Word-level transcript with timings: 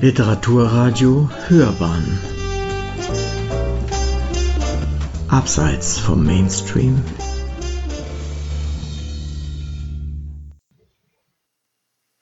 Literaturradio 0.00 1.28
Hörbahn 1.48 2.20
Abseits 5.26 5.98
vom 5.98 6.24
Mainstream 6.24 7.02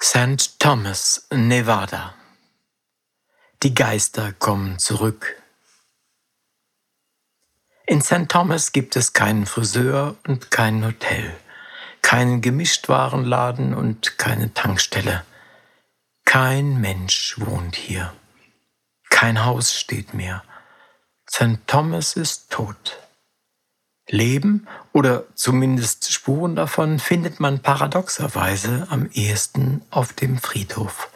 St. 0.02 0.58
Thomas, 0.58 1.26
Nevada 1.30 2.14
Die 3.62 3.74
Geister 3.74 4.32
kommen 4.32 4.78
zurück. 4.78 5.36
In 7.86 8.00
St. 8.00 8.30
Thomas 8.30 8.72
gibt 8.72 8.96
es 8.96 9.12
keinen 9.12 9.44
Friseur 9.44 10.16
und 10.26 10.50
kein 10.50 10.82
Hotel, 10.82 11.30
keinen 12.00 12.40
Gemischtwarenladen 12.40 13.74
und 13.74 14.16
keine 14.16 14.54
Tankstelle. 14.54 15.24
Kein 16.38 16.82
Mensch 16.82 17.36
wohnt 17.38 17.76
hier. 17.76 18.12
Kein 19.08 19.46
Haus 19.46 19.72
steht 19.72 20.12
mehr. 20.12 20.42
St. 21.26 21.66
Thomas 21.66 22.14
ist 22.14 22.50
tot. 22.50 22.98
Leben 24.10 24.68
oder 24.92 25.24
zumindest 25.34 26.12
Spuren 26.12 26.54
davon 26.54 26.98
findet 26.98 27.40
man 27.40 27.60
paradoxerweise 27.60 28.86
am 28.90 29.08
ehesten 29.14 29.80
auf 29.88 30.12
dem 30.12 30.36
Friedhof, 30.36 31.08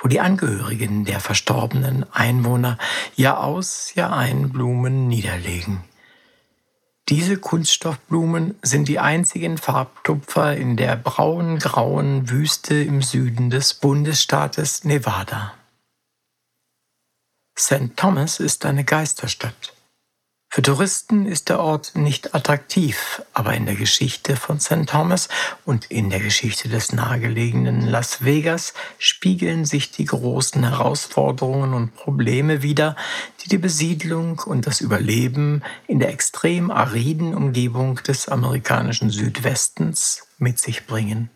wo 0.00 0.08
die 0.08 0.18
Angehörigen 0.18 1.04
der 1.04 1.20
verstorbenen 1.20 2.04
Einwohner 2.12 2.76
Jahr 3.14 3.44
aus, 3.44 3.94
Jahr 3.94 4.16
ein 4.16 4.50
Blumen 4.50 5.06
niederlegen. 5.06 5.84
Diese 7.08 7.36
Kunststoffblumen 7.36 8.58
sind 8.62 8.88
die 8.88 8.98
einzigen 8.98 9.58
Farbtupfer 9.58 10.56
in 10.56 10.76
der 10.76 10.96
braun-grauen 10.96 12.28
Wüste 12.30 12.74
im 12.74 13.00
Süden 13.00 13.48
des 13.48 13.74
Bundesstaates 13.74 14.82
Nevada. 14.82 15.54
St. 17.56 17.96
Thomas 17.96 18.40
ist 18.40 18.66
eine 18.66 18.84
Geisterstadt. 18.84 19.75
Für 20.56 20.62
Touristen 20.62 21.26
ist 21.26 21.50
der 21.50 21.60
Ort 21.60 21.96
nicht 21.96 22.34
attraktiv, 22.34 23.20
aber 23.34 23.52
in 23.52 23.66
der 23.66 23.74
Geschichte 23.74 24.36
von 24.36 24.58
St. 24.58 24.86
Thomas 24.86 25.28
und 25.66 25.90
in 25.90 26.08
der 26.08 26.20
Geschichte 26.20 26.70
des 26.70 26.94
nahegelegenen 26.94 27.82
Las 27.82 28.24
Vegas 28.24 28.72
spiegeln 28.96 29.66
sich 29.66 29.90
die 29.90 30.06
großen 30.06 30.66
Herausforderungen 30.66 31.74
und 31.74 31.94
Probleme 31.94 32.62
wider, 32.62 32.96
die 33.44 33.50
die 33.50 33.58
Besiedlung 33.58 34.38
und 34.46 34.66
das 34.66 34.80
Überleben 34.80 35.62
in 35.88 35.98
der 35.98 36.08
extrem 36.08 36.70
ariden 36.70 37.34
Umgebung 37.34 37.96
des 37.96 38.30
amerikanischen 38.30 39.10
Südwestens 39.10 40.26
mit 40.38 40.58
sich 40.58 40.86
bringen. 40.86 41.28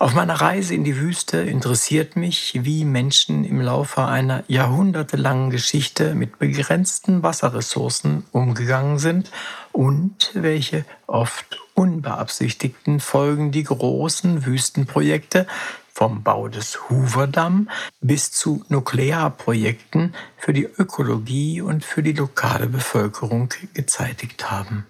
Auf 0.00 0.14
meiner 0.14 0.40
Reise 0.40 0.74
in 0.74 0.82
die 0.82 0.96
Wüste 0.96 1.36
interessiert 1.42 2.16
mich, 2.16 2.58
wie 2.62 2.86
Menschen 2.86 3.44
im 3.44 3.60
Laufe 3.60 4.06
einer 4.06 4.44
jahrhundertelangen 4.48 5.50
Geschichte 5.50 6.14
mit 6.14 6.38
begrenzten 6.38 7.22
Wasserressourcen 7.22 8.24
umgegangen 8.32 8.98
sind 8.98 9.30
und 9.72 10.30
welche 10.32 10.86
oft 11.06 11.60
unbeabsichtigten 11.74 13.00
Folgen 13.00 13.52
die 13.52 13.64
großen 13.64 14.46
Wüstenprojekte 14.46 15.46
vom 15.92 16.22
Bau 16.22 16.48
des 16.48 16.88
Hoover-Damm 16.88 17.68
bis 18.00 18.32
zu 18.32 18.64
Nuklearprojekten 18.70 20.14
für 20.38 20.54
die 20.54 20.64
Ökologie 20.64 21.60
und 21.60 21.84
für 21.84 22.02
die 22.02 22.14
lokale 22.14 22.68
Bevölkerung 22.68 23.50
gezeitigt 23.74 24.50
haben. 24.50 24.86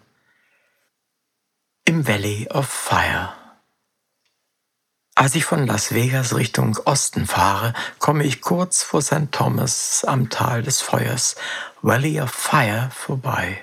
Im 1.85 2.07
Valley 2.07 2.47
of 2.53 2.69
Fire 2.69 3.40
als 5.21 5.35
ich 5.35 5.45
von 5.45 5.67
Las 5.67 5.93
Vegas 5.93 6.35
Richtung 6.35 6.79
Osten 6.87 7.27
fahre, 7.27 7.75
komme 7.99 8.25
ich 8.25 8.41
kurz 8.41 8.83
vor 8.83 9.03
St. 9.03 9.31
Thomas 9.31 10.03
am 10.03 10.31
Tal 10.31 10.63
des 10.63 10.81
Feuers, 10.81 11.37
Valley 11.83 12.23
of 12.23 12.31
Fire, 12.31 12.89
vorbei. 12.91 13.59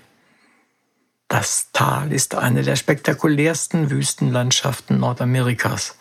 Das 1.27 1.71
Tal 1.73 2.13
ist 2.13 2.35
eine 2.35 2.61
der 2.61 2.75
spektakulärsten 2.75 3.89
Wüstenlandschaften 3.89 4.99
Nordamerikas. 4.99 5.97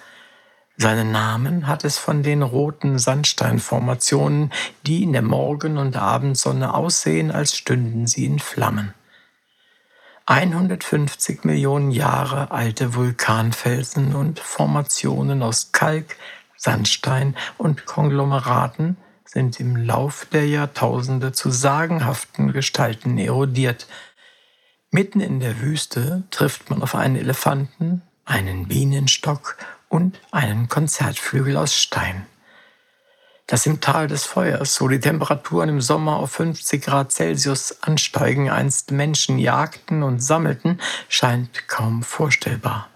Seinen 0.77 1.11
Namen 1.11 1.67
hat 1.67 1.87
es 1.87 1.97
von 1.97 2.23
den 2.23 2.43
roten 2.43 2.99
Sandsteinformationen, 2.99 4.53
die 4.87 5.05
in 5.05 5.15
der 5.15 5.23
Morgen- 5.23 5.79
und 5.79 5.97
Abendsonne 5.97 6.75
aussehen, 6.75 7.31
als 7.31 7.57
stünden 7.57 8.07
sie 8.07 8.27
in 8.27 8.41
Flammen. 8.41 8.93
150 10.27 11.45
Millionen 11.45 11.93
Jahre 11.93 12.51
alte 12.51 12.97
Vulkanfelsen 12.97 14.17
und 14.17 14.41
Formationen 14.41 15.41
aus 15.43 15.71
Kalk, 15.71 16.17
Sandstein 16.57 17.37
und 17.59 17.87
Konglomeraten 17.87 18.97
sind 19.25 19.61
im 19.61 19.77
Lauf 19.77 20.27
der 20.33 20.49
Jahrtausende 20.49 21.31
zu 21.31 21.51
sagenhaften 21.51 22.53
Gestalten 22.53 23.19
erodiert. 23.19 23.87
Mitten 24.91 25.21
in 25.21 25.39
der 25.39 25.61
Wüste 25.61 26.25
trifft 26.33 26.71
man 26.71 26.83
auf 26.83 26.97
einen 26.97 27.17
Elefanten, 27.17 28.03
einen 28.25 28.67
Bienenstock 28.67 29.57
und 29.89 30.21
einen 30.33 30.69
Konzertflügel 30.69 31.57
aus 31.57 31.77
Stein 31.77 32.27
dass 33.47 33.67
im 33.67 33.81
Tal 33.81 34.09
des 34.09 34.25
Feuers, 34.25 34.81
wo 34.81 34.89
die 34.89 35.01
Temperaturen 35.01 35.69
im 35.69 35.81
Sommer 35.81 36.17
auf 36.17 36.33
50 36.33 36.83
Grad 36.83 37.13
Celsius 37.13 37.83
ansteigen, 37.83 38.51
einst 38.51 38.91
Menschen 38.91 39.39
jagten 39.39 40.03
und 40.03 40.21
sammelten, 40.23 40.81
scheint 41.09 41.69
kaum 41.69 42.03
vorstellbar. 42.03 42.89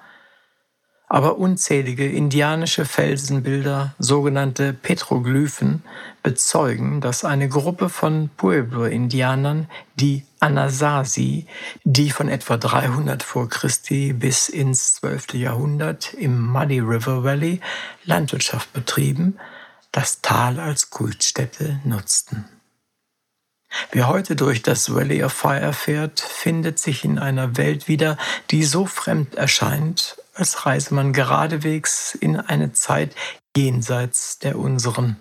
Aber 1.13 1.39
unzählige 1.39 2.09
indianische 2.09 2.85
Felsenbilder, 2.85 3.95
sogenannte 3.99 4.73
Petroglyphen, 4.73 5.83
bezeugen, 6.23 7.01
dass 7.01 7.25
eine 7.25 7.49
Gruppe 7.49 7.89
von 7.89 8.31
Pueblo-Indianern, 8.37 9.69
die 9.97 10.25
Anasazi, 10.39 11.47
die 11.83 12.11
von 12.11 12.29
etwa 12.29 12.59
300 12.59 13.25
vor 13.25 13.49
Christi 13.49 14.13
bis 14.13 14.49
ins 14.49 14.95
12. 14.95 15.35
Jahrhundert 15.35 16.15
im 16.15 16.47
Muddy 16.47 16.79
River 16.79 17.25
Valley 17.25 17.61
Landwirtschaft 18.05 18.73
betrieben, 18.73 19.37
das 19.93 20.21
Tal 20.23 20.61
als 20.61 20.91
Kultstätte 20.91 21.81
nutzten. 21.85 22.45
Wer 23.93 24.09
heute 24.09 24.35
durch 24.35 24.63
das 24.63 24.93
Valley 24.93 25.23
of 25.23 25.33
Fire 25.33 25.73
fährt, 25.73 26.21
findet 26.21 26.79
sich 26.79 27.05
in 27.05 27.19
einer 27.19 27.57
Welt 27.57 27.87
wieder, 27.87 28.17
die 28.51 28.65
so 28.65 28.85
fremd 28.87 29.37
erscheint, 29.37 30.17
als 30.35 30.67
reise 30.67 30.93
man 30.95 31.13
geradewegs 31.13 32.15
in 32.15 32.37
eine 32.37 32.73
Zeit 32.73 33.15
jenseits 33.57 34.39
der 34.41 34.59
unseren. 34.59 35.17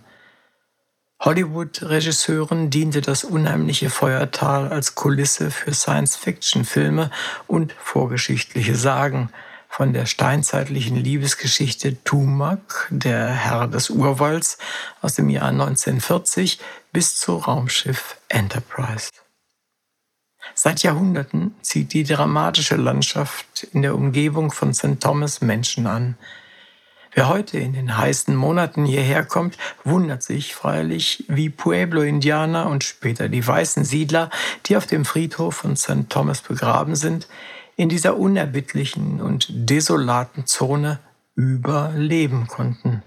Hollywood-Regisseuren 1.19 2.69
diente 2.69 3.01
das 3.01 3.24
unheimliche 3.24 3.90
Feuertal 3.90 4.69
als 4.69 4.96
Kulisse 4.96 5.51
für 5.51 5.74
Science-Fiction-Filme 5.74 7.12
und 7.47 7.74
vorgeschichtliche 7.74 8.75
Sagen– 8.75 9.30
von 9.69 9.94
der 9.94 10.07
steinzeitlichen 10.07 10.97
Liebesgeschichte 10.97 12.03
Tumak, 12.03 12.88
der 12.90 13.28
Herr 13.28 13.68
des 13.68 13.91
Urwalds 13.91 14.57
aus 15.02 15.13
dem 15.13 15.30
Jahr 15.30 15.50
1940, 15.50 16.59
bis 16.91 17.16
zu 17.16 17.38
Raumschiff 17.38 18.18
Enterprise. 18.28 19.09
Seit 20.56 20.81
Jahrhunderten 20.81 21.56
zieht 21.62 21.94
die 21.94 22.03
dramatische 22.03 22.75
Landschaft 22.75 23.63
in 23.72 23.84
der 23.84 23.96
Umgebung 23.96 24.52
von 24.52 24.74
St. 24.74 25.00
Thomas 25.00 25.40
Menschen 25.40 25.88
an. 25.88 26.18
Wer 27.13 27.30
heute 27.30 27.59
in 27.59 27.74
den 27.74 27.96
heißen 27.96 28.36
Monaten 28.36 28.86
hierher 28.86 29.24
kommt, 29.24 29.57
wundert 29.84 30.24
sich 30.24 30.56
freilich, 30.56 31.25
wie 31.28 31.50
Pueblo-Indianer 31.50 32.68
und 32.68 32.84
später 32.84 33.30
die 33.30 33.46
weißen 33.46 33.86
Siedler, 33.86 34.30
die 34.66 34.78
auf 34.78 34.88
dem 34.88 35.06
Friedhof 35.06 35.56
von 35.56 35.75
St. 35.75 36.09
Thomas 36.09 36.41
begraben 36.41 36.96
sind, 36.96 37.28
in 37.80 37.88
dieser 37.88 38.18
unerbittlichen 38.18 39.22
und 39.22 39.48
desolaten 39.50 40.46
Zone 40.46 41.00
überleben 41.36 42.48
konnten. 42.48 43.04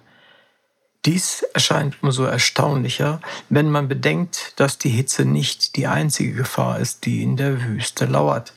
Dies 1.04 1.42
erscheint 1.52 2.02
umso 2.02 2.24
erstaunlicher, 2.24 3.20
wenn 3.50 3.70
man 3.70 3.86
bedenkt, 3.86 4.54
dass 4.58 4.78
die 4.78 4.88
Hitze 4.88 5.26
nicht 5.26 5.76
die 5.76 5.86
einzige 5.88 6.32
Gefahr 6.32 6.78
ist, 6.80 7.04
die 7.04 7.22
in 7.22 7.36
der 7.36 7.62
Wüste 7.62 8.06
lauert. 8.06 8.54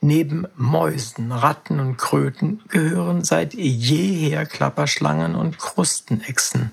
Neben 0.00 0.46
Mäusen, 0.56 1.30
Ratten 1.30 1.80
und 1.80 1.98
Kröten 1.98 2.62
gehören 2.68 3.22
seit 3.22 3.52
jeher 3.52 4.46
Klapperschlangen 4.46 5.34
und 5.34 5.58
Krustenechsen, 5.58 6.72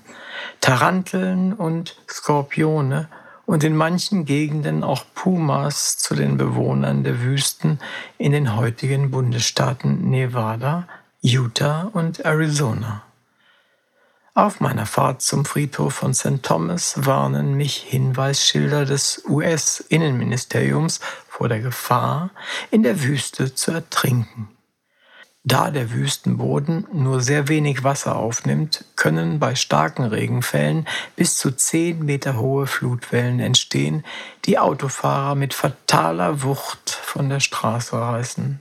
Taranteln 0.62 1.52
und 1.52 1.98
Skorpione 2.08 3.10
und 3.46 3.64
in 3.64 3.76
manchen 3.76 4.24
Gegenden 4.24 4.82
auch 4.82 5.04
Pumas 5.14 5.98
zu 5.98 6.14
den 6.14 6.36
Bewohnern 6.36 7.04
der 7.04 7.22
Wüsten 7.22 7.78
in 8.18 8.32
den 8.32 8.56
heutigen 8.56 9.10
Bundesstaaten 9.10 10.10
Nevada, 10.10 10.88
Utah 11.20 11.90
und 11.92 12.24
Arizona. 12.24 13.02
Auf 14.36 14.58
meiner 14.58 14.86
Fahrt 14.86 15.22
zum 15.22 15.44
Friedhof 15.44 15.94
von 15.94 16.12
St. 16.12 16.42
Thomas 16.42 17.06
warnen 17.06 17.54
mich 17.54 17.76
Hinweisschilder 17.76 18.84
des 18.84 19.22
US-Innenministeriums 19.28 20.98
vor 21.28 21.48
der 21.48 21.60
Gefahr, 21.60 22.30
in 22.72 22.82
der 22.82 23.02
Wüste 23.02 23.54
zu 23.54 23.70
ertrinken. 23.70 24.48
Da 25.46 25.70
der 25.70 25.90
Wüstenboden 25.90 26.86
nur 26.90 27.20
sehr 27.20 27.48
wenig 27.48 27.84
Wasser 27.84 28.16
aufnimmt, 28.16 28.86
können 28.96 29.38
bei 29.38 29.54
starken 29.54 30.04
Regenfällen 30.04 30.88
bis 31.16 31.36
zu 31.36 31.50
10 31.50 32.02
Meter 32.02 32.38
hohe 32.38 32.66
Flutwellen 32.66 33.40
entstehen, 33.40 34.06
die 34.46 34.58
Autofahrer 34.58 35.34
mit 35.34 35.52
fataler 35.52 36.42
Wucht 36.42 36.88
von 36.88 37.28
der 37.28 37.40
Straße 37.40 37.94
reißen. 37.94 38.60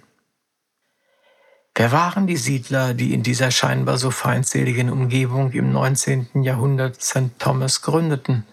Wer 1.74 1.92
waren 1.94 2.28
die 2.28 2.36
Siedler, 2.36 2.94
die 2.94 3.14
in 3.14 3.24
dieser 3.24 3.50
scheinbar 3.50 3.98
so 3.98 4.12
feindseligen 4.12 4.90
Umgebung 4.90 5.54
im 5.54 5.72
19. 5.72 6.44
Jahrhundert 6.44 7.02
St. 7.02 7.40
Thomas 7.40 7.82
gründeten? 7.82 8.46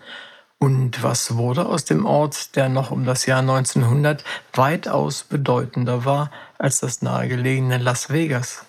Und 0.62 1.02
was 1.02 1.36
wurde 1.36 1.64
aus 1.64 1.86
dem 1.86 2.04
Ort, 2.04 2.54
der 2.54 2.68
noch 2.68 2.90
um 2.90 3.06
das 3.06 3.24
Jahr 3.24 3.40
1900 3.40 4.22
weitaus 4.52 5.22
bedeutender 5.22 6.04
war 6.04 6.30
als 6.58 6.80
das 6.80 7.00
nahegelegene 7.00 7.78
Las 7.78 8.10
Vegas? 8.10 8.66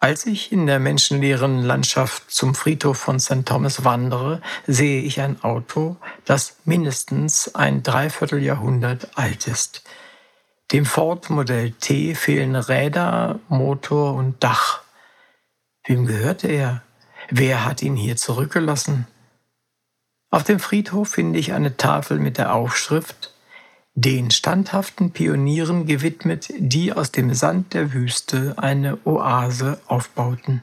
Als 0.00 0.24
ich 0.24 0.52
in 0.52 0.66
der 0.66 0.78
menschenleeren 0.78 1.62
Landschaft 1.62 2.30
zum 2.30 2.54
Friedhof 2.54 2.96
von 2.96 3.20
St. 3.20 3.44
Thomas 3.44 3.84
wandere, 3.84 4.40
sehe 4.66 5.02
ich 5.02 5.20
ein 5.20 5.42
Auto, 5.44 5.96
das 6.24 6.56
mindestens 6.64 7.54
ein 7.54 7.82
Dreivierteljahrhundert 7.82 9.18
alt 9.18 9.46
ist. 9.48 9.82
Dem 10.72 10.86
Ford 10.86 11.28
Modell 11.28 11.72
T 11.72 12.14
fehlen 12.14 12.56
Räder, 12.56 13.40
Motor 13.48 14.14
und 14.14 14.42
Dach. 14.42 14.80
Wem 15.84 16.06
gehörte 16.06 16.48
er? 16.48 16.82
Wer 17.28 17.66
hat 17.66 17.82
ihn 17.82 17.96
hier 17.96 18.16
zurückgelassen? 18.16 19.06
Auf 20.30 20.44
dem 20.44 20.58
Friedhof 20.58 21.08
finde 21.08 21.38
ich 21.38 21.52
eine 21.52 21.76
Tafel 21.76 22.18
mit 22.18 22.38
der 22.38 22.54
Aufschrift 22.54 23.32
den 23.98 24.30
standhaften 24.30 25.10
Pionieren 25.10 25.86
gewidmet, 25.86 26.52
die 26.58 26.92
aus 26.92 27.12
dem 27.12 27.32
Sand 27.32 27.72
der 27.72 27.94
Wüste 27.94 28.54
eine 28.58 28.98
Oase 29.06 29.80
aufbauten. 29.86 30.62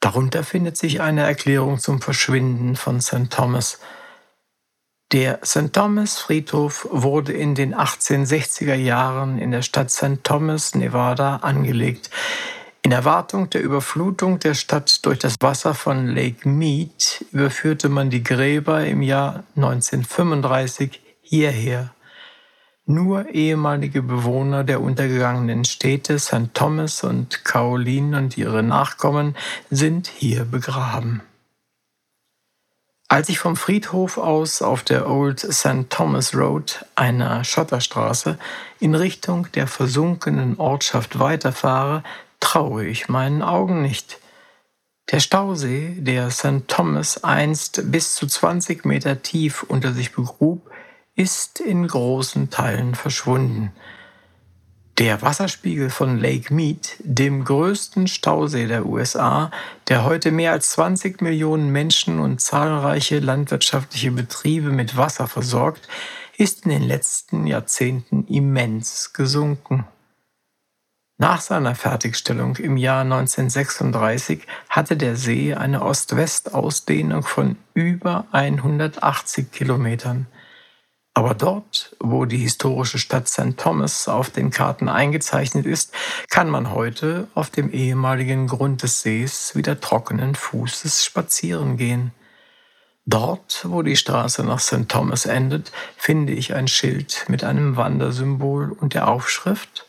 Darunter 0.00 0.42
findet 0.42 0.76
sich 0.76 1.00
eine 1.00 1.22
Erklärung 1.22 1.78
zum 1.78 2.02
Verschwinden 2.02 2.74
von 2.74 3.00
St. 3.00 3.30
Thomas. 3.30 3.78
Der 5.12 5.38
St. 5.44 5.72
Thomas 5.72 6.18
Friedhof 6.18 6.88
wurde 6.90 7.32
in 7.32 7.54
den 7.54 7.72
1860er 7.72 8.74
Jahren 8.74 9.38
in 9.38 9.52
der 9.52 9.62
Stadt 9.62 9.92
St. 9.92 10.24
Thomas, 10.24 10.74
Nevada, 10.74 11.36
angelegt. 11.36 12.10
In 12.86 12.92
Erwartung 12.92 13.50
der 13.50 13.64
Überflutung 13.64 14.38
der 14.38 14.54
Stadt 14.54 15.04
durch 15.04 15.18
das 15.18 15.34
Wasser 15.40 15.74
von 15.74 16.06
Lake 16.06 16.48
Mead 16.48 17.24
überführte 17.32 17.88
man 17.88 18.10
die 18.10 18.22
Gräber 18.22 18.86
im 18.86 19.02
Jahr 19.02 19.42
1935 19.56 21.00
hierher. 21.20 21.92
Nur 22.84 23.28
ehemalige 23.30 24.02
Bewohner 24.02 24.62
der 24.62 24.80
untergegangenen 24.80 25.64
Städte 25.64 26.20
St. 26.20 26.54
Thomas 26.54 27.02
und 27.02 27.44
Kaolin 27.44 28.14
und 28.14 28.38
ihre 28.38 28.62
Nachkommen 28.62 29.36
sind 29.68 30.06
hier 30.06 30.44
begraben. 30.44 31.22
Als 33.08 33.28
ich 33.28 33.40
vom 33.40 33.56
Friedhof 33.56 34.16
aus 34.18 34.62
auf 34.62 34.82
der 34.82 35.08
Old 35.08 35.40
St. 35.40 35.90
Thomas 35.90 36.36
Road, 36.36 36.84
einer 36.94 37.42
Schotterstraße, 37.42 38.38
in 38.78 38.94
Richtung 38.94 39.46
der 39.54 39.66
versunkenen 39.66 40.58
Ortschaft 40.58 41.18
weiterfahre, 41.18 42.04
traue 42.46 42.86
ich 42.86 43.08
meinen 43.08 43.42
Augen 43.42 43.82
nicht. 43.82 44.20
Der 45.10 45.18
Stausee, 45.18 45.96
der 45.98 46.30
St. 46.30 46.68
Thomas 46.68 47.24
einst 47.24 47.90
bis 47.90 48.14
zu 48.14 48.28
20 48.28 48.84
Meter 48.84 49.20
tief 49.20 49.64
unter 49.64 49.92
sich 49.92 50.12
begrub, 50.12 50.70
ist 51.16 51.58
in 51.58 51.88
großen 51.88 52.48
Teilen 52.48 52.94
verschwunden. 52.94 53.72
Der 54.98 55.22
Wasserspiegel 55.22 55.90
von 55.90 56.18
Lake 56.18 56.54
Mead, 56.54 56.96
dem 57.00 57.44
größten 57.44 58.06
Stausee 58.06 58.68
der 58.68 58.86
USA, 58.86 59.50
der 59.88 60.04
heute 60.04 60.30
mehr 60.30 60.52
als 60.52 60.70
20 60.70 61.20
Millionen 61.22 61.70
Menschen 61.70 62.20
und 62.20 62.40
zahlreiche 62.40 63.18
landwirtschaftliche 63.18 64.12
Betriebe 64.12 64.70
mit 64.70 64.96
Wasser 64.96 65.26
versorgt, 65.26 65.88
ist 66.38 66.64
in 66.64 66.70
den 66.70 66.84
letzten 66.84 67.48
Jahrzehnten 67.48 68.24
immens 68.28 69.12
gesunken. 69.12 69.84
Nach 71.18 71.40
seiner 71.40 71.74
Fertigstellung 71.74 72.56
im 72.56 72.76
Jahr 72.76 73.00
1936 73.00 74.46
hatte 74.68 74.98
der 74.98 75.16
See 75.16 75.54
eine 75.54 75.80
Ost-West-Ausdehnung 75.80 77.22
von 77.22 77.56
über 77.72 78.26
180 78.32 79.50
Kilometern. 79.50 80.26
Aber 81.14 81.32
dort, 81.32 81.96
wo 82.00 82.26
die 82.26 82.36
historische 82.36 82.98
Stadt 82.98 83.28
St. 83.28 83.56
Thomas 83.56 84.08
auf 84.08 84.28
den 84.28 84.50
Karten 84.50 84.90
eingezeichnet 84.90 85.64
ist, 85.64 85.94
kann 86.28 86.50
man 86.50 86.72
heute 86.72 87.28
auf 87.34 87.48
dem 87.48 87.72
ehemaligen 87.72 88.46
Grund 88.46 88.82
des 88.82 89.00
Sees 89.00 89.56
wieder 89.56 89.80
trockenen 89.80 90.34
Fußes 90.34 91.02
spazieren 91.02 91.78
gehen. 91.78 92.12
Dort, 93.06 93.64
wo 93.66 93.80
die 93.80 93.96
Straße 93.96 94.44
nach 94.44 94.60
St. 94.60 94.88
Thomas 94.88 95.24
endet, 95.24 95.72
finde 95.96 96.34
ich 96.34 96.52
ein 96.52 96.68
Schild 96.68 97.24
mit 97.28 97.42
einem 97.42 97.76
Wandersymbol 97.76 98.72
und 98.72 98.92
der 98.92 99.08
Aufschrift 99.08 99.85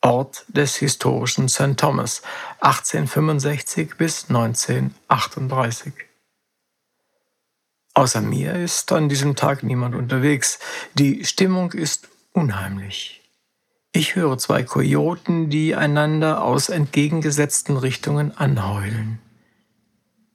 Ort 0.00 0.44
des 0.48 0.76
historischen 0.76 1.48
St. 1.48 1.76
Thomas 1.76 2.22
1865 2.60 3.96
bis 3.96 4.28
1938. 4.28 5.92
Außer 7.94 8.20
mir 8.20 8.54
ist 8.54 8.92
an 8.92 9.08
diesem 9.08 9.34
Tag 9.34 9.64
niemand 9.64 9.96
unterwegs. 9.96 10.60
Die 10.94 11.24
Stimmung 11.24 11.72
ist 11.72 12.08
unheimlich. 12.32 13.22
Ich 13.92 14.14
höre 14.14 14.38
zwei 14.38 14.62
Kojoten, 14.62 15.50
die 15.50 15.74
einander 15.74 16.44
aus 16.44 16.68
entgegengesetzten 16.68 17.76
Richtungen 17.76 18.36
anheulen. 18.36 19.18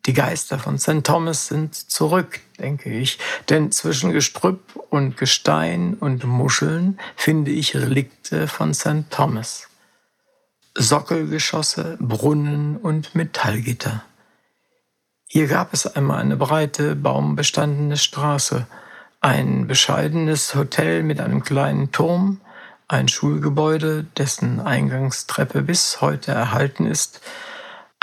Die 0.06 0.14
Geister 0.14 0.60
von 0.60 0.78
St. 0.78 1.04
Thomas 1.04 1.48
sind 1.48 1.76
zurück, 1.76 2.42
denke 2.60 2.90
ich, 2.90 3.20
denn 3.50 3.72
zwischen 3.72 4.12
Gestrüpp 4.12 4.60
und 4.90 5.16
Gestein 5.16 5.94
und 5.94 6.26
Muscheln 6.26 7.00
finde 7.16 7.52
ich 7.52 7.76
Relikte 7.76 8.50
von 8.50 8.74
St. 8.74 9.10
Thomas. 9.10 9.70
Sockelgeschosse, 10.76 11.98
Brunnen 12.02 12.76
und 12.78 13.16
Metallgitter. 13.16 14.04
Hier 15.26 15.48
gab 15.48 15.74
es 15.74 15.88
einmal 15.88 16.20
eine 16.20 16.36
breite, 16.36 16.96
baumbestandene 16.96 17.98
Straße, 17.98 18.68
ein 19.22 19.68
bescheidenes 19.68 20.54
Hotel 20.54 21.02
mit 21.02 21.22
einem 21.22 21.44
kleinen 21.44 21.92
Turm, 21.92 22.42
ein 22.90 23.08
Schulgebäude, 23.08 24.06
dessen 24.18 24.60
Eingangstreppe 24.60 25.62
bis 25.62 26.02
heute 26.02 26.34
erhalten 26.34 26.86
ist, 26.86 27.22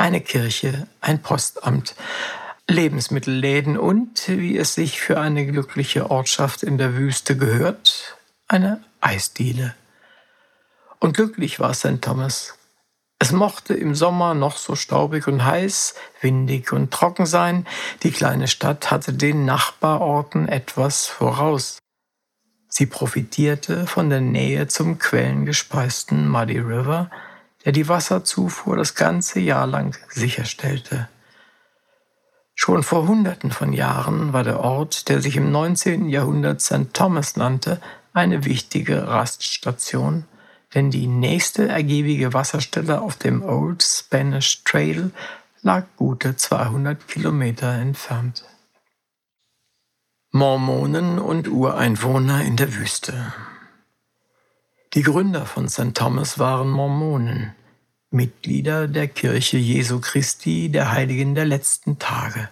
eine 0.01 0.23
Kirche, 0.23 0.89
ein 1.03 1.21
Postamt, 1.21 1.95
Lebensmittelläden 2.67 3.77
und, 3.77 4.29
wie 4.29 4.57
es 4.57 4.75
sich 4.75 5.01
für 5.01 5.21
eine 5.21 5.47
glückliche 5.47 6.11
Ortschaft 6.11 6.63
in 6.63 6.79
der 6.79 6.97
Wüste 6.97 7.37
gehört, 7.37 8.17
eine 8.49 8.83
Eisdiele. 9.01 9.75
Und 11.01 11.17
glücklich 11.17 11.61
war 11.61 11.75
St. 11.75 12.01
Thomas. 12.01 12.55
Es 13.19 13.33
mochte 13.33 13.75
im 13.75 13.95
Sommer 13.95 14.33
noch 14.33 14.57
so 14.57 14.75
staubig 14.75 15.29
und 15.29 15.45
heiß, 15.45 15.95
windig 16.23 16.73
und 16.73 16.91
trocken 16.91 17.27
sein, 17.27 17.67
die 18.03 18.11
kleine 18.11 18.49
Stadt 18.49 18.91
hatte 18.91 19.13
den 19.13 19.45
Nachbarorten 19.45 20.49
etwas 20.49 21.07
voraus. 21.07 21.79
Sie 22.69 22.87
profitierte 22.87 23.87
von 23.87 24.09
der 24.09 24.23
Nähe 24.23 24.67
zum 24.69 24.99
quellengespeisten 24.99 26.27
Muddy 26.27 26.59
River, 26.59 27.11
der 27.65 27.73
die 27.73 27.89
Wasserzufuhr 27.89 28.77
das 28.77 28.95
ganze 28.95 29.41
Jahr 29.41 29.67
lang 29.67 29.97
sicherstellte. 30.09 31.09
Schon 32.55 32.83
vor 32.83 33.09
Hunderten 33.09 33.51
von 33.51 33.73
Jahren 33.73 34.33
war 34.33 34.45
der 34.45 34.61
Ort, 34.61 35.09
der 35.09 35.21
sich 35.21 35.37
im 35.37 35.51
19. 35.51 36.09
Jahrhundert 36.09 36.61
St. 36.61 36.93
Thomas 36.93 37.37
nannte, 37.37 37.81
eine 38.13 38.45
wichtige 38.45 39.09
Raststation, 39.09 40.25
denn 40.75 40.91
die 40.91 41.07
nächste 41.07 41.69
ergiebige 41.69 42.33
Wasserstelle 42.35 43.01
auf 43.01 43.17
dem 43.17 43.43
Old 43.43 43.83
Spanish 43.83 44.63
Trail 44.65 45.11
lag 45.63 45.87
gute 45.97 46.37
200 46.37 47.09
Kilometer 47.09 47.73
entfernt. 47.73 48.45
Mormonen 50.33 51.19
und 51.19 51.49
Ureinwohner 51.49 52.43
in 52.45 52.57
der 52.57 52.75
Wüste. 52.75 53.33
Die 54.95 55.03
Gründer 55.05 55.47
von 55.47 55.69
St. 55.69 55.95
Thomas 55.95 56.41
waren 56.41 56.69
Mormonen, 56.69 57.55
Mitglieder 58.11 58.89
der 58.89 59.07
Kirche 59.07 59.57
Jesu 59.57 60.01
Christi 60.01 60.69
der 60.69 60.91
Heiligen 60.91 61.37
der 61.37 61.45
letzten 61.45 62.01
Tage. 62.01 62.49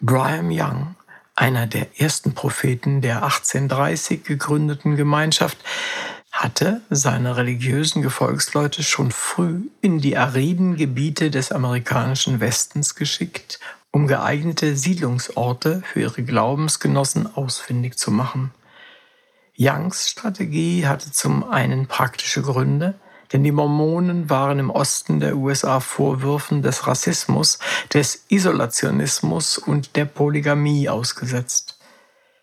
Brigham 0.00 0.48
Young, 0.50 0.96
einer 1.34 1.66
der 1.66 2.00
ersten 2.00 2.32
Propheten 2.32 3.02
der 3.02 3.24
1830 3.24 4.24
gegründeten 4.24 4.96
Gemeinschaft, 4.96 5.58
hatte 6.32 6.80
seine 6.88 7.36
religiösen 7.36 8.00
Gefolgsleute 8.00 8.82
schon 8.82 9.10
früh 9.10 9.64
in 9.82 9.98
die 9.98 10.16
ariden 10.16 10.76
Gebiete 10.76 11.30
des 11.30 11.52
amerikanischen 11.52 12.40
Westens 12.40 12.94
geschickt, 12.94 13.60
um 13.90 14.06
geeignete 14.06 14.78
Siedlungsorte 14.78 15.82
für 15.92 16.00
ihre 16.00 16.22
Glaubensgenossen 16.22 17.36
ausfindig 17.36 17.98
zu 17.98 18.10
machen. 18.10 18.50
Youngs 19.58 20.08
Strategie 20.10 20.86
hatte 20.86 21.12
zum 21.12 21.44
einen 21.44 21.86
praktische 21.86 22.42
Gründe, 22.42 22.94
Denn 23.32 23.42
die 23.42 23.52
Mormonen 23.52 24.30
waren 24.30 24.60
im 24.60 24.70
Osten 24.70 25.18
der 25.18 25.36
USA 25.36 25.80
Vorwürfen 25.80 26.62
des 26.62 26.86
Rassismus, 26.86 27.58
des 27.92 28.26
Isolationismus 28.28 29.58
und 29.58 29.96
der 29.96 30.04
Polygamie 30.04 30.88
ausgesetzt. 30.88 31.78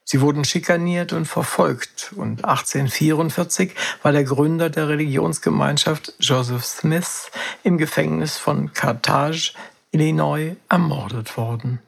Sie 0.04 0.20
wurden 0.20 0.44
schikaniert 0.44 1.14
und 1.14 1.26
verfolgt 1.26 2.12
und 2.18 2.44
1844 2.44 3.74
war 4.04 4.12
der 4.12 4.26
Gründer 4.26 4.70
der 4.70 4.90
Religionsgemeinschaft 4.90 6.14
Joseph 6.20 6.66
Smith 6.66 7.32
im 7.64 7.78
Gefängnis 7.78 8.38
von 8.38 8.74
Carthage, 8.74 9.54
Illinois, 9.92 10.58
ermordet 10.68 11.38
worden. 11.38 11.80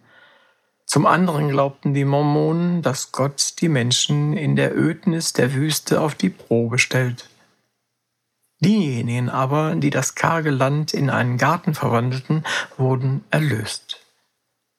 Zum 0.93 1.07
anderen 1.07 1.49
glaubten 1.49 1.95
die 1.95 2.05
Mormonen, 2.05 2.83
dass 2.83 3.11
Gott 3.11 3.55
die 3.61 3.67
Menschen 3.67 4.37
in 4.37 4.55
der 4.55 4.77
Ödnis 4.77 5.33
der 5.33 5.55
Wüste 5.55 5.99
auf 5.99 6.13
die 6.13 6.29
Probe 6.29 6.77
stellt. 6.77 7.31
Diejenigen 8.59 9.27
aber, 9.27 9.73
die 9.73 9.89
das 9.89 10.13
karge 10.13 10.51
Land 10.51 10.93
in 10.93 11.09
einen 11.09 11.39
Garten 11.39 11.73
verwandelten, 11.73 12.45
wurden 12.77 13.23
erlöst. 13.31 14.05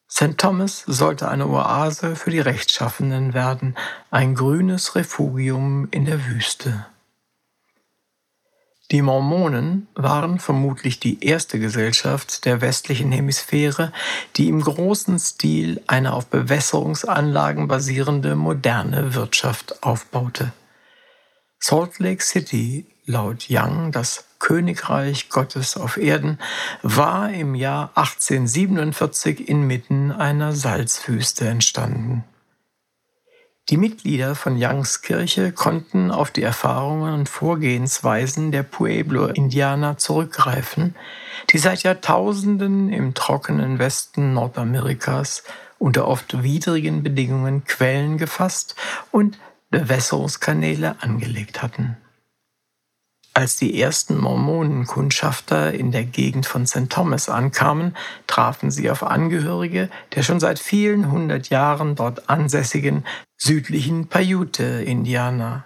St. 0.09 0.37
Thomas 0.37 0.85
sollte 0.87 1.27
eine 1.27 1.47
Oase 1.47 2.15
für 2.15 2.31
die 2.31 2.39
Rechtschaffenen 2.39 3.33
werden, 3.33 3.75
ein 4.09 4.35
grünes 4.35 4.95
Refugium 4.95 5.89
in 5.91 6.05
der 6.05 6.25
Wüste. 6.27 6.85
Die 8.91 9.01
Mormonen 9.01 9.87
waren 9.95 10.37
vermutlich 10.37 10.99
die 10.99 11.25
erste 11.25 11.59
Gesellschaft 11.59 12.45
der 12.45 12.61
westlichen 12.61 13.11
Hemisphäre, 13.11 13.91
die 14.35 14.47
im 14.47 14.61
großen 14.61 15.17
Stil 15.17 15.81
eine 15.87 16.13
auf 16.13 16.27
Bewässerungsanlagen 16.27 17.67
basierende 17.67 18.35
moderne 18.35 19.15
Wirtschaft 19.15 19.81
aufbaute. 19.83 20.53
Salt 21.59 21.97
Lake 21.97 22.23
City, 22.23 22.85
laut 23.05 23.47
Young 23.49 23.91
das 23.91 24.25
Königreich 24.37 25.29
Gottes 25.29 25.77
auf 25.77 25.97
Erden, 25.97 26.37
war 26.83 27.31
im 27.31 27.55
Jahr 27.55 27.89
1847 27.95 29.49
inmitten 29.49 30.11
einer 30.11 30.53
Salzwüste 30.53 31.47
entstanden. 31.47 32.23
Die 33.69 33.77
Mitglieder 33.77 34.35
von 34.35 34.61
Youngs 34.61 35.01
Kirche 35.01 35.51
konnten 35.51 36.11
auf 36.11 36.29
die 36.29 36.43
Erfahrungen 36.43 37.15
und 37.15 37.27
Vorgehensweisen 37.27 38.51
der 38.51 38.61
Pueblo-Indianer 38.61 39.97
zurückgreifen, 39.97 40.93
die 41.49 41.57
seit 41.57 41.81
Jahrtausenden 41.81 42.93
im 42.93 43.15
trockenen 43.15 43.79
Westen 43.79 44.33
Nordamerikas 44.33 45.43
unter 45.79 46.07
oft 46.07 46.43
widrigen 46.43 47.01
Bedingungen 47.01 47.63
Quellen 47.63 48.19
gefasst 48.19 48.75
und 49.11 49.39
Bewässerungskanäle 49.71 50.97
angelegt 51.01 51.63
hatten. 51.63 51.97
Als 53.37 53.57
die 53.57 53.81
ersten 53.81 54.17
Mormonenkundschafter 54.17 55.73
in 55.73 55.91
der 55.91 56.05
Gegend 56.05 56.45
von 56.45 56.65
St. 56.65 56.89
Thomas 56.89 57.27
ankamen, 57.27 57.93
trafen 58.27 58.71
sie 58.71 58.89
auf 58.89 59.03
Angehörige 59.03 59.89
der 60.15 60.23
schon 60.23 60.39
seit 60.39 60.57
vielen 60.57 61.11
hundert 61.11 61.49
Jahren 61.49 61.95
dort 61.95 62.29
ansässigen 62.29 63.03
südlichen 63.35 64.07
Paiute-Indianer. 64.07 65.65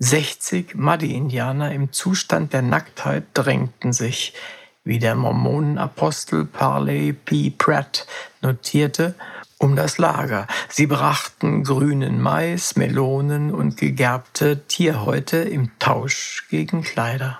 60 0.00 0.74
Muddy-Indianer 0.74 1.70
im 1.70 1.92
Zustand 1.92 2.52
der 2.52 2.62
Nacktheit 2.62 3.26
drängten 3.32 3.92
sich, 3.92 4.34
wie 4.82 4.98
der 4.98 5.14
Mormonenapostel 5.14 6.44
Parley 6.44 7.12
P. 7.12 7.50
Pratt 7.50 8.08
notierte, 8.42 9.14
um 9.64 9.76
das 9.76 9.96
Lager. 9.96 10.46
Sie 10.68 10.86
brachten 10.86 11.64
grünen 11.64 12.20
Mais, 12.20 12.76
Melonen 12.76 13.50
und 13.50 13.78
gegerbte 13.78 14.66
Tierhäute 14.66 15.38
im 15.38 15.70
Tausch 15.78 16.46
gegen 16.50 16.82
Kleider. 16.82 17.38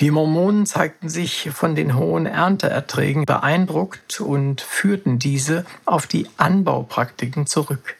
Die 0.00 0.10
Mormonen 0.10 0.64
zeigten 0.64 1.10
sich 1.10 1.50
von 1.52 1.74
den 1.74 1.94
hohen 1.96 2.24
Ernteerträgen 2.24 3.26
beeindruckt 3.26 4.22
und 4.22 4.62
führten 4.62 5.18
diese 5.18 5.66
auf 5.84 6.06
die 6.06 6.26
Anbaupraktiken 6.38 7.46
zurück. 7.46 7.96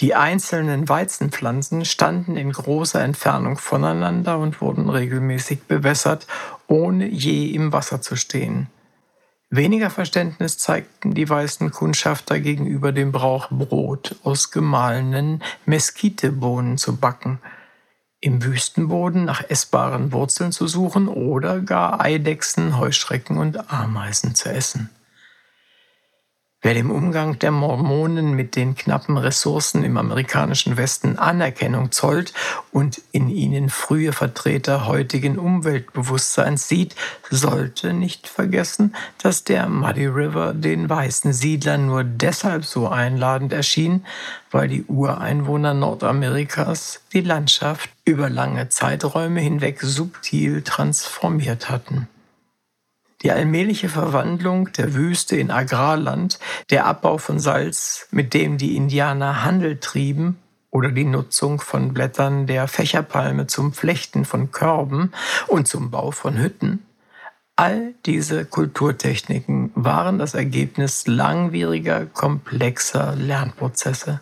Die 0.00 0.14
einzelnen 0.14 0.86
Weizenpflanzen 0.86 1.86
standen 1.86 2.36
in 2.36 2.52
großer 2.52 3.02
Entfernung 3.02 3.56
voneinander 3.56 4.38
und 4.38 4.60
wurden 4.60 4.90
regelmäßig 4.90 5.62
bewässert, 5.62 6.26
ohne 6.66 7.08
je 7.08 7.46
im 7.46 7.72
Wasser 7.72 8.02
zu 8.02 8.16
stehen. 8.16 8.68
Weniger 9.56 9.88
Verständnis 9.88 10.58
zeigten 10.58 11.14
die 11.14 11.28
weißen 11.28 11.70
Kundschafter 11.70 12.40
gegenüber 12.40 12.90
dem 12.90 13.12
Brauch, 13.12 13.50
Brot 13.50 14.16
aus 14.24 14.50
gemahlenen 14.50 15.44
Mesquitebohnen 15.64 16.76
zu 16.76 16.96
backen, 16.96 17.38
im 18.18 18.42
Wüstenboden 18.42 19.24
nach 19.24 19.48
essbaren 19.48 20.10
Wurzeln 20.10 20.50
zu 20.50 20.66
suchen 20.66 21.06
oder 21.06 21.60
gar 21.60 22.00
Eidechsen, 22.00 22.78
Heuschrecken 22.78 23.38
und 23.38 23.70
Ameisen 23.72 24.34
zu 24.34 24.48
essen. 24.48 24.90
Wer 26.64 26.72
dem 26.72 26.90
Umgang 26.90 27.38
der 27.38 27.50
Mormonen 27.50 28.32
mit 28.32 28.56
den 28.56 28.74
knappen 28.74 29.18
Ressourcen 29.18 29.84
im 29.84 29.98
amerikanischen 29.98 30.78
Westen 30.78 31.18
Anerkennung 31.18 31.92
zollt 31.92 32.32
und 32.72 33.02
in 33.12 33.28
ihnen 33.28 33.68
frühe 33.68 34.14
Vertreter 34.14 34.86
heutigen 34.86 35.38
Umweltbewusstseins 35.38 36.66
sieht, 36.66 36.96
sollte 37.28 37.92
nicht 37.92 38.28
vergessen, 38.28 38.96
dass 39.22 39.44
der 39.44 39.68
Muddy 39.68 40.06
River 40.06 40.54
den 40.54 40.88
weißen 40.88 41.34
Siedlern 41.34 41.84
nur 41.84 42.02
deshalb 42.02 42.64
so 42.64 42.88
einladend 42.88 43.52
erschien, 43.52 44.06
weil 44.50 44.68
die 44.68 44.84
Ureinwohner 44.84 45.74
Nordamerikas 45.74 47.02
die 47.12 47.20
Landschaft 47.20 47.90
über 48.06 48.30
lange 48.30 48.70
Zeiträume 48.70 49.42
hinweg 49.42 49.82
subtil 49.82 50.62
transformiert 50.62 51.68
hatten. 51.68 52.08
Die 53.24 53.32
allmähliche 53.32 53.88
Verwandlung 53.88 54.70
der 54.72 54.94
Wüste 54.94 55.36
in 55.36 55.50
Agrarland, 55.50 56.38
der 56.70 56.84
Abbau 56.84 57.16
von 57.16 57.40
Salz, 57.40 58.06
mit 58.10 58.34
dem 58.34 58.58
die 58.58 58.76
Indianer 58.76 59.42
Handel 59.44 59.78
trieben, 59.78 60.38
oder 60.70 60.90
die 60.90 61.04
Nutzung 61.04 61.60
von 61.60 61.94
Blättern 61.94 62.46
der 62.46 62.68
Fächerpalme 62.68 63.46
zum 63.46 63.72
Flechten 63.72 64.24
von 64.24 64.50
Körben 64.50 65.12
und 65.46 65.68
zum 65.68 65.90
Bau 65.90 66.10
von 66.10 66.36
Hütten. 66.36 66.84
All 67.56 67.94
diese 68.04 68.44
Kulturtechniken 68.44 69.70
waren 69.76 70.18
das 70.18 70.34
Ergebnis 70.34 71.06
langwieriger, 71.06 72.06
komplexer 72.06 73.14
Lernprozesse. 73.14 74.20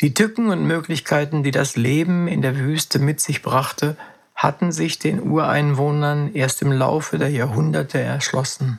Die 0.00 0.14
Tücken 0.14 0.50
und 0.50 0.66
Möglichkeiten, 0.66 1.42
die 1.42 1.50
das 1.50 1.74
Leben 1.74 2.28
in 2.28 2.42
der 2.42 2.58
Wüste 2.58 2.98
mit 2.98 3.20
sich 3.20 3.40
brachte, 3.42 3.96
hatten 4.40 4.72
sich 4.72 4.98
den 4.98 5.20
Ureinwohnern 5.20 6.32
erst 6.32 6.62
im 6.62 6.72
Laufe 6.72 7.18
der 7.18 7.28
Jahrhunderte 7.28 8.00
erschlossen. 8.00 8.78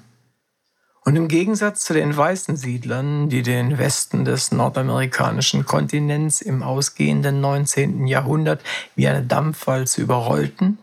Und 1.06 1.16
im 1.16 1.28
Gegensatz 1.28 1.84
zu 1.84 1.94
den 1.94 2.18
weißen 2.18 2.56
Siedlern, 2.56 3.30
die 3.30 3.44
den 3.44 3.78
Westen 3.78 4.26
des 4.26 4.52
nordamerikanischen 4.52 5.64
Kontinents 5.64 6.42
im 6.42 6.64
ausgehenden 6.64 7.42
19. 7.42 8.08
Jahrhundert 8.08 8.62
wie 8.96 9.08
eine 9.08 9.22
Dampfwalze 9.22 10.02
überrollten, 10.02 10.80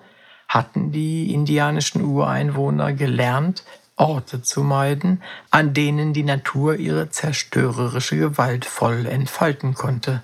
hatten 0.47 0.93
die 0.93 1.35
indianischen 1.35 2.05
Ureinwohner 2.05 2.93
gelernt, 2.93 3.65
Orte 3.97 4.43
zu 4.43 4.63
meiden, 4.63 5.25
an 5.51 5.75
denen 5.75 6.13
die 6.13 6.23
Natur 6.23 6.77
ihre 6.77 7.11
zerstörerische 7.11 8.17
Gewalt 8.17 8.65
voll 8.65 9.07
entfalten 9.07 9.75
konnte. 9.75 10.23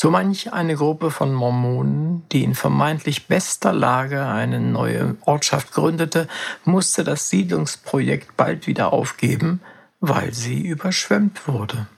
So 0.00 0.12
manch 0.12 0.52
eine 0.52 0.76
Gruppe 0.76 1.10
von 1.10 1.34
Mormonen, 1.34 2.22
die 2.30 2.44
in 2.44 2.54
vermeintlich 2.54 3.26
bester 3.26 3.72
Lage 3.72 4.24
eine 4.26 4.60
neue 4.60 5.16
Ortschaft 5.22 5.72
gründete, 5.72 6.28
musste 6.64 7.02
das 7.02 7.30
Siedlungsprojekt 7.30 8.36
bald 8.36 8.68
wieder 8.68 8.92
aufgeben, 8.92 9.60
weil 9.98 10.32
sie 10.32 10.60
überschwemmt 10.60 11.48
wurde. 11.48 11.88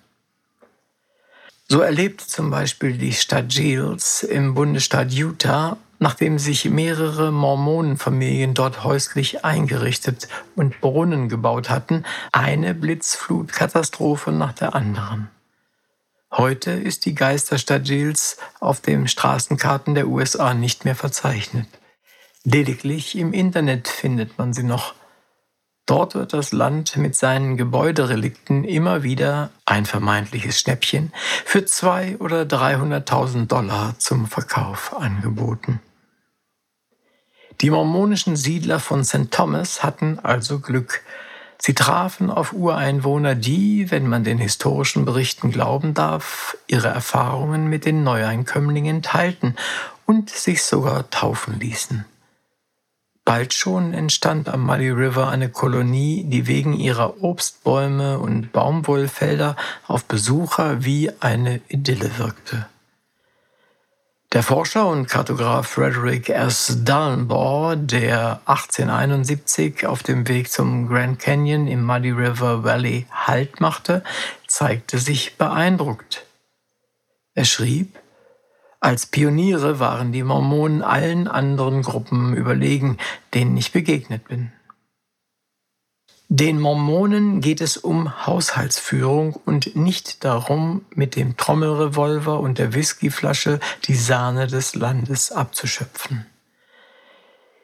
So 1.69 1.83
erlebte 1.83 2.27
zum 2.27 2.49
Beispiel 2.49 2.97
die 2.97 3.13
Stadt 3.13 3.51
Giles 3.51 4.23
im 4.23 4.55
Bundesstaat 4.55 5.13
Utah, 5.13 5.77
nachdem 5.99 6.39
sich 6.39 6.71
mehrere 6.71 7.31
Mormonenfamilien 7.31 8.55
dort 8.55 8.83
häuslich 8.83 9.45
eingerichtet 9.45 10.27
und 10.57 10.81
Brunnen 10.81 11.29
gebaut 11.29 11.69
hatten, 11.69 12.05
eine 12.33 12.73
Blitzflutkatastrophe 12.73 14.33
nach 14.33 14.55
der 14.55 14.75
anderen. 14.75 15.29
Heute 16.33 16.71
ist 16.71 17.07
die 17.07 17.15
Geisterstadt 17.17 17.85
Giles 17.85 18.37
auf 18.61 18.81
den 18.81 19.09
Straßenkarten 19.09 19.97
der 19.97 20.07
USA 20.07 20.55
nicht 20.55 20.85
mehr 20.85 20.95
verzeichnet. 20.95 21.67
Lediglich 22.45 23.19
im 23.19 23.33
Internet 23.33 23.89
findet 23.89 24.39
man 24.39 24.53
sie 24.53 24.63
noch. 24.63 24.95
Dort 25.87 26.15
wird 26.15 26.33
das 26.33 26.53
Land 26.53 26.97
mit 26.97 27.17
seinen 27.17 27.57
Gebäuderelikten 27.57 28.63
immer 28.63 29.03
wieder 29.03 29.51
ein 29.67 29.87
vermeintliches 29.87 30.61
Schnäppchen 30.61 31.13
für 31.45 31.65
zwei 31.65 32.17
oder 32.19 32.43
300.000 32.43 33.49
Dollar 33.49 33.99
zum 33.99 34.27
Verkauf 34.27 34.97
angeboten. 34.97 35.81
Die 37.61 37.71
mormonischen 37.71 38.37
Siedler 38.37 38.79
von 38.79 39.05
St. 39.05 39.33
Thomas 39.33 39.83
hatten 39.83 40.21
also 40.21 40.61
Glück, 40.61 41.03
Sie 41.63 41.75
trafen 41.75 42.31
auf 42.31 42.53
Ureinwohner, 42.53 43.35
die, 43.35 43.91
wenn 43.91 44.09
man 44.09 44.25
den 44.25 44.39
historischen 44.39 45.05
Berichten 45.05 45.51
glauben 45.51 45.93
darf, 45.93 46.57
ihre 46.67 46.89
Erfahrungen 46.89 47.69
mit 47.69 47.85
den 47.85 48.03
Neueinkömmlingen 48.03 49.03
teilten 49.03 49.57
und 50.07 50.31
sich 50.31 50.63
sogar 50.63 51.11
taufen 51.11 51.61
ließen. 51.61 52.07
Bald 53.27 53.53
schon 53.53 53.93
entstand 53.93 54.49
am 54.49 54.65
Muddy 54.65 54.89
River 54.89 55.29
eine 55.29 55.51
Kolonie, 55.51 56.25
die 56.25 56.47
wegen 56.47 56.73
ihrer 56.73 57.23
Obstbäume 57.23 58.19
und 58.19 58.51
Baumwollfelder 58.53 59.55
auf 59.87 60.07
Besucher 60.07 60.83
wie 60.83 61.13
eine 61.21 61.61
Idylle 61.69 62.19
wirkte. 62.19 62.67
Der 64.33 64.45
Forscher 64.45 64.87
und 64.87 65.09
Kartograf 65.09 65.67
Frederick 65.67 66.29
S. 66.29 66.85
Dallenbaugh, 66.85 67.75
der 67.75 68.41
1871 68.47 69.89
auf 69.89 70.05
dem 70.05 70.29
Weg 70.29 70.53
zum 70.53 70.87
Grand 70.87 71.19
Canyon 71.19 71.67
im 71.67 71.85
Muddy 71.85 72.13
River 72.13 72.63
Valley 72.63 73.07
Halt 73.11 73.61
machte, 73.61 74.05
zeigte 74.47 74.99
sich 74.99 75.37
beeindruckt. 75.37 76.27
Er 77.35 77.45
schrieb, 77.45 77.99
als 78.79 79.07
Pioniere 79.07 79.81
waren 79.81 80.13
die 80.13 80.23
Mormonen 80.23 80.83
allen 80.83 81.27
anderen 81.27 81.83
Gruppen 81.83 82.37
überlegen, 82.37 82.99
denen 83.35 83.57
ich 83.57 83.73
begegnet 83.73 84.29
bin. 84.29 84.53
Den 86.33 86.61
Mormonen 86.61 87.41
geht 87.41 87.61
es 87.61 87.77
um 87.77 88.25
Haushaltsführung 88.25 89.35
und 89.47 89.75
nicht 89.75 90.23
darum, 90.23 90.85
mit 90.95 91.17
dem 91.17 91.37
Trommelrevolver 91.37 92.39
und 92.39 92.59
der 92.59 92.73
Whiskyflasche 92.73 93.59
die 93.89 93.97
Sahne 93.97 94.47
des 94.47 94.77
Landes 94.77 95.33
abzuschöpfen. 95.33 96.27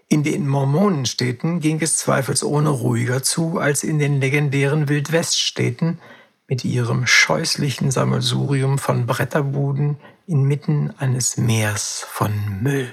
In 0.08 0.24
den 0.24 0.48
Mormonenstädten 0.48 1.60
ging 1.60 1.80
es 1.80 1.98
zweifelsohne 1.98 2.70
ruhiger 2.70 3.22
zu 3.22 3.60
als 3.60 3.84
in 3.84 4.00
den 4.00 4.20
legendären 4.20 4.88
Wildweststädten 4.88 6.00
mit 6.48 6.64
ihrem 6.64 7.06
scheußlichen 7.06 7.92
Sammelsurium 7.92 8.78
von 8.78 9.06
Bretterbuden, 9.06 9.98
inmitten 10.26 10.92
eines 10.98 11.36
Meers 11.36 12.04
von 12.10 12.32
Müll. 12.62 12.92